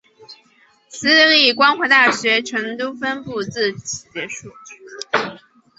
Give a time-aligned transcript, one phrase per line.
[0.89, 4.49] 私立光华大学成都分部自此结束。